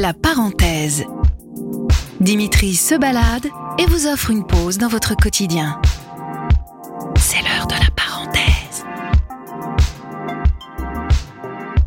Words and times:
La 0.00 0.12
parenthèse. 0.14 1.04
Dimitri 2.20 2.76
se 2.76 2.94
balade 2.94 3.46
et 3.80 3.86
vous 3.86 4.06
offre 4.06 4.30
une 4.30 4.46
pause 4.46 4.78
dans 4.78 4.86
votre 4.86 5.16
quotidien. 5.16 5.80
C'est 7.16 7.42
l'heure 7.42 7.66
de 7.66 7.74
la 7.74 7.90
parenthèse. 7.96 8.84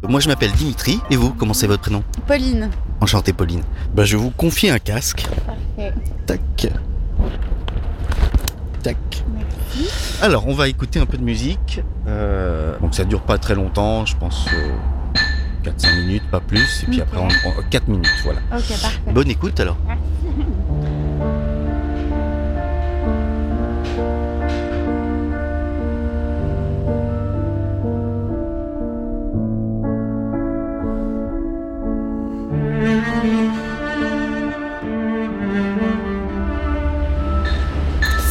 Moi 0.10 0.20
je 0.20 0.28
m'appelle 0.28 0.52
Dimitri, 0.52 1.00
et 1.10 1.16
vous, 1.16 1.32
comment 1.32 1.54
c'est 1.54 1.68
votre 1.68 1.84
prénom 1.84 2.04
Pauline. 2.28 2.70
Enchanté 3.00 3.32
Pauline. 3.32 3.64
Bah, 3.96 4.04
je 4.04 4.18
vais 4.18 4.24
vous 4.24 4.32
confier 4.32 4.72
un 4.72 4.80
casque. 4.80 5.26
Parfait. 5.46 5.94
Tac. 6.26 6.68
Tac. 8.84 9.24
Alors, 10.22 10.50
on 10.50 10.54
va 10.54 10.68
écouter 10.68 11.00
un 11.00 11.06
peu 11.06 11.18
de 11.18 11.24
musique. 11.24 11.82
Euh, 12.08 12.78
donc 12.80 12.94
ça 12.94 13.06
dure 13.06 13.22
pas 13.22 13.38
très 13.38 13.56
longtemps, 13.56 14.06
je 14.06 14.18
pense 14.18 14.50
4-5 15.64 15.96
minutes, 16.02 16.24
pas 16.32 16.40
plus. 16.40 16.84
Et 16.84 16.86
puis 16.88 17.02
Ok. 17.02 17.08
après, 17.14 17.20
on, 17.46 17.62
4 17.70 17.88
minutes, 17.88 18.08
voilà. 18.24 18.40
Ok, 18.52 18.68
parfait. 18.82 19.00
Bonne 19.12 19.30
écoute 19.30 19.60
alors. 19.60 19.78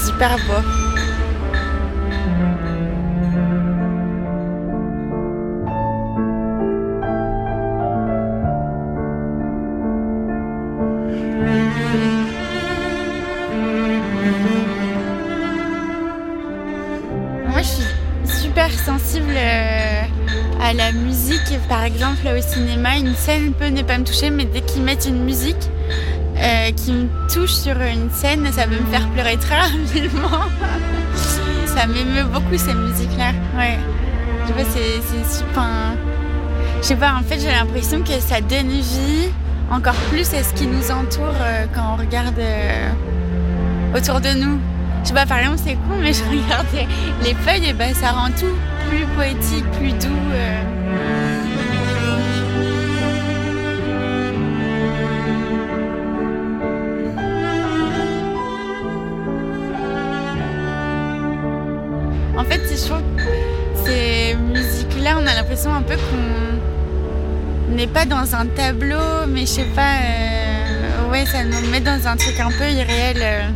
Super 0.04 0.36
beau. 0.46 0.89
Euh, 19.36 20.02
à 20.60 20.72
la 20.72 20.92
musique. 20.92 21.58
Par 21.68 21.84
exemple, 21.84 22.26
au 22.26 22.40
cinéma, 22.40 22.96
une 22.96 23.14
scène 23.14 23.52
peut 23.52 23.68
ne 23.68 23.82
pas 23.82 23.98
me 23.98 24.04
toucher, 24.04 24.30
mais 24.30 24.44
dès 24.44 24.60
qu'ils 24.60 24.82
mettent 24.82 25.06
une 25.06 25.24
musique 25.24 25.70
euh, 26.36 26.70
qui 26.72 26.92
me 26.92 27.08
touche 27.32 27.52
sur 27.52 27.76
une 27.80 28.10
scène, 28.10 28.46
ça 28.52 28.64
peut 28.64 28.78
me 28.80 28.90
faire 28.90 29.08
pleurer 29.10 29.36
très 29.36 29.60
rapidement. 29.60 30.46
ça 31.66 31.86
m'émeut 31.86 32.24
beaucoup 32.24 32.56
ces 32.56 32.74
musiques-là. 32.74 33.32
Ouais. 33.56 33.78
Je 34.48 34.52
pas, 34.52 34.68
c'est 34.70 35.38
super. 35.38 35.94
Je 36.80 36.86
sais 36.86 36.96
pas, 36.96 37.14
en 37.14 37.22
fait, 37.22 37.38
j'ai 37.40 37.50
l'impression 37.50 38.02
que 38.02 38.18
ça 38.20 38.40
donne 38.40 38.68
vie 38.68 39.28
encore 39.70 39.94
plus 40.10 40.32
à 40.34 40.42
ce 40.42 40.52
qui 40.54 40.66
nous 40.66 40.90
entoure 40.90 41.34
euh, 41.40 41.66
quand 41.74 41.94
on 41.94 41.96
regarde 41.96 42.40
autour 43.96 44.20
de 44.20 44.30
nous. 44.38 44.58
Je 45.02 45.08
sais 45.08 45.14
pas, 45.14 45.26
par 45.26 45.38
exemple, 45.38 45.60
c'est 45.64 45.74
con, 45.74 45.96
mais 46.00 46.12
je 46.12 46.22
regarde 46.30 46.66
les 47.22 47.34
feuilles 47.34 47.68
et 47.68 47.72
ben 47.72 47.94
ça 47.94 48.10
rend 48.12 48.28
tout 48.28 48.56
plus 48.88 49.06
poétique, 49.16 49.64
plus 49.72 49.92
doux. 49.92 50.30
euh. 50.32 50.62
En 62.36 62.44
fait, 62.44 62.60
c'est 62.66 62.88
chaud. 62.88 63.00
Ces 63.84 64.34
musiques-là, 64.36 65.16
on 65.20 65.26
a 65.26 65.34
l'impression 65.34 65.72
un 65.74 65.82
peu 65.82 65.94
qu'on 65.96 67.74
n'est 67.74 67.86
pas 67.86 68.04
dans 68.04 68.34
un 68.34 68.46
tableau, 68.46 69.26
mais 69.28 69.42
je 69.42 69.46
sais 69.46 69.66
pas. 69.74 69.96
euh, 70.02 71.10
Ouais, 71.10 71.26
ça 71.26 71.42
nous 71.44 71.70
met 71.70 71.80
dans 71.80 72.06
un 72.06 72.16
truc 72.16 72.38
un 72.38 72.50
peu 72.50 72.68
irréel. 72.70 73.16
euh. 73.20 73.50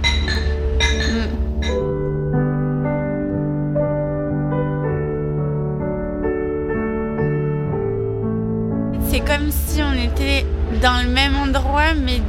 C'est 9.14 9.20
comme 9.20 9.52
si 9.52 9.80
on 9.80 9.92
était 9.92 10.44
dans 10.82 11.00
le 11.00 11.08
même 11.08 11.36
endroit, 11.36 11.94
mais 11.94 12.20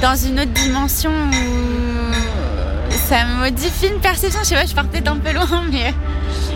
dans 0.00 0.14
une 0.14 0.38
autre 0.38 0.52
dimension 0.52 1.10
où 1.10 2.92
ça 2.92 3.24
modifie 3.40 3.88
une 3.88 4.00
perception. 4.00 4.38
Je 4.44 4.46
sais 4.46 4.54
pas, 4.54 4.64
je 4.64 4.72
pars 4.72 4.84
peut-être 4.84 5.08
un 5.08 5.16
peu 5.16 5.32
loin, 5.32 5.64
mais 5.72 5.92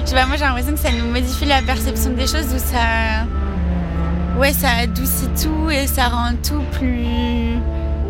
je 0.04 0.10
sais 0.10 0.14
pas, 0.14 0.26
moi 0.26 0.36
j'ai 0.36 0.44
l'impression 0.44 0.74
que 0.74 0.78
ça 0.78 0.92
nous 0.92 1.10
modifie 1.10 1.46
la 1.46 1.60
perception 1.60 2.10
des 2.10 2.28
choses 2.28 2.54
où 2.54 2.58
ça. 2.58 3.26
Ouais, 4.38 4.52
ça 4.52 4.68
adoucit 4.80 5.26
tout 5.42 5.68
et 5.68 5.88
ça 5.88 6.06
rend 6.06 6.34
tout 6.40 6.62
plus. 6.70 7.56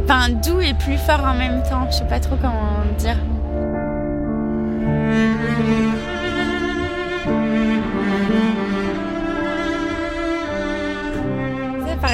Enfin, 0.04 0.28
doux 0.44 0.60
et 0.60 0.75
plus 0.75 0.98
fort 0.98 1.25
en 1.25 1.32
même 1.32 1.62
temps. 1.62 1.88
Je 1.91 1.96
sais 1.96 2.04
pas 2.04 2.20
trop 2.20 2.36
comment 2.36 2.84
dire. 2.98 3.16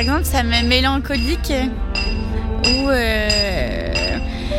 Exemple, 0.01 0.25
ça 0.25 0.43
me 0.43 0.67
mélancolique 0.67 1.53
où 2.65 2.89
euh, 2.89 3.29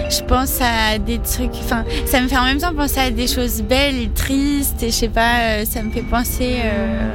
je 0.10 0.22
pense 0.24 0.60
à 0.62 0.98
des 1.00 1.20
trucs. 1.20 1.56
Enfin, 1.64 1.84
ça 2.06 2.22
me 2.22 2.28
fait 2.28 2.38
en 2.38 2.44
même 2.46 2.60
temps 2.60 2.74
penser 2.74 3.00
à 3.00 3.10
des 3.10 3.28
choses 3.28 3.62
belles 3.64 4.00
et 4.00 4.10
tristes 4.10 4.84
et 4.84 4.88
je 4.88 4.96
sais 4.96 5.10
pas, 5.10 5.40
euh, 5.42 5.66
ça 5.66 5.82
me 5.82 5.92
fait 5.92 6.04
penser 6.04 6.58
euh, 6.64 7.14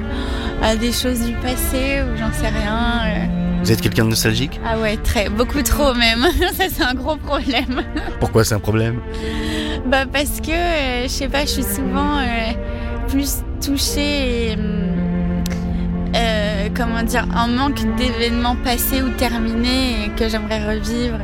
à 0.63 0.77
des 0.77 0.93
choses 0.93 1.21
du 1.25 1.35
passé 1.35 2.03
ou 2.03 2.17
j'en 2.19 2.33
sais 2.33 2.49
rien. 2.49 3.29
Vous 3.63 3.73
êtes 3.73 3.81
quelqu'un 3.81 4.05
de 4.05 4.11
nostalgique? 4.11 4.61
Ah 4.65 4.79
ouais, 4.79 4.97
très, 4.97 5.29
beaucoup 5.29 5.63
trop 5.63 5.95
même. 5.95 6.27
ça 6.53 6.65
c'est 6.71 6.83
un 6.85 6.95
gros 6.95 7.17
problème. 7.17 7.83
Pourquoi 8.21 8.45
c'est 8.45 8.55
un 8.55 8.61
problème? 8.61 9.01
Bah 9.87 10.05
parce 10.13 10.41
que 10.41 10.51
euh, 10.51 11.03
je 11.05 11.09
sais 11.09 11.29
pas, 11.29 11.43
je 11.43 11.51
suis 11.51 11.63
souvent 11.63 12.19
plus 13.09 13.37
touchée 13.65 14.51
et 14.51 14.55
hum, 14.55 14.86
comment 16.77 17.03
dire, 17.03 17.27
un 17.35 17.49
manque 17.49 17.81
d'événements 17.97 18.57
passés 18.57 19.03
ou 19.03 19.11
terminés 19.11 20.05
et 20.05 20.09
que 20.11 20.29
j'aimerais 20.29 20.65
revivre. 20.65 21.19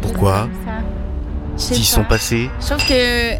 Pourquoi 0.00 0.48
S'ils 1.56 1.84
sont 1.84 2.04
passés 2.04 2.50
Je 2.60 2.66
trouve 2.66 2.86
que 2.86 3.34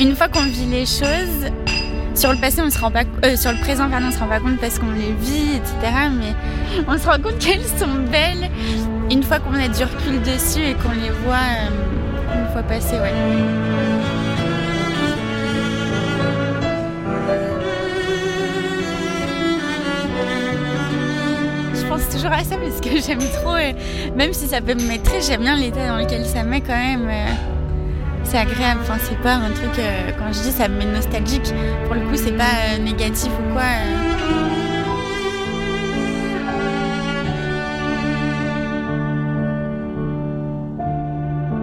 une 0.00 0.14
fois 0.16 0.28
qu'on 0.28 0.44
vit 0.44 0.66
les 0.66 0.86
choses, 0.86 1.50
sur 2.14 2.32
le 2.32 2.38
passé 2.38 2.60
on 2.62 2.70
se 2.70 2.78
rend 2.78 2.90
pas, 2.90 3.04
euh, 3.24 3.36
sur 3.36 3.52
le 3.52 3.58
présent 3.58 3.88
pardon, 3.88 4.06
on 4.08 4.10
se 4.12 4.18
rend 4.18 4.28
pas 4.28 4.40
compte 4.40 4.58
parce 4.58 4.78
qu'on 4.78 4.90
les 4.90 5.12
vit, 5.20 5.56
etc. 5.56 5.74
Mais 6.18 6.34
on 6.86 6.98
se 6.98 7.06
rend 7.06 7.18
compte 7.22 7.38
qu'elles 7.40 7.64
sont 7.78 7.94
belles 8.10 8.50
une 9.10 9.22
fois 9.22 9.38
qu'on 9.38 9.54
a 9.54 9.68
du 9.68 9.82
recul 9.82 10.20
dessus 10.22 10.62
et 10.62 10.74
qu'on 10.74 10.92
les 10.92 11.10
voit 11.24 11.34
euh, 11.34 12.44
une 12.44 12.52
fois 12.52 12.62
passées, 12.62 12.96
ouais. 12.96 13.12
Pense 21.92 22.08
toujours 22.08 22.32
à 22.32 22.42
ça 22.42 22.56
parce 22.56 22.80
que 22.80 23.00
j'aime 23.06 23.18
trop, 23.18 23.54
euh, 23.54 23.72
même 24.16 24.32
si 24.32 24.46
ça 24.46 24.60
peut 24.60 24.74
me 24.74 24.86
mettre 24.88 25.10
j'aime 25.20 25.42
bien 25.42 25.56
l'état 25.56 25.88
dans 25.88 25.98
lequel 25.98 26.24
ça 26.24 26.42
me 26.42 26.48
met 26.50 26.60
quand 26.60 26.72
même. 26.72 27.06
euh, 27.08 27.26
c'est 28.24 28.38
agréable, 28.38 28.80
enfin 28.82 28.96
c'est 29.02 29.18
pas 29.18 29.34
un 29.34 29.50
truc, 29.50 29.78
euh, 29.78 30.10
quand 30.18 30.32
je 30.32 30.40
dis 30.40 30.52
ça 30.52 30.68
me 30.68 30.78
met 30.78 30.86
nostalgique, 30.86 31.52
pour 31.84 31.94
le 31.94 32.00
coup 32.02 32.14
c'est 32.16 32.32
pas 32.32 32.44
euh, 32.44 32.78
négatif 32.78 33.30
ou 33.30 33.52
quoi. 33.52 33.62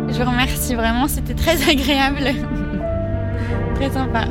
Je 0.09 0.23
vous 0.23 0.29
remercie 0.29 0.75
vraiment, 0.75 1.07
c'était 1.07 1.33
très 1.33 1.57
agréable. 1.67 2.19
très 3.75 3.89
sympa. 3.89 4.25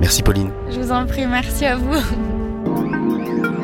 Merci 0.00 0.22
Pauline. 0.22 0.50
Je 0.70 0.78
vous 0.78 0.92
en 0.92 1.06
prie, 1.06 1.26
merci 1.26 1.64
à 1.64 1.76
vous. 1.76 1.94